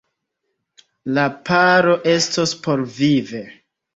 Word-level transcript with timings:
La 1.17 1.25
paro 1.49 1.93
estos 2.13 2.53
porvive. 2.65 3.45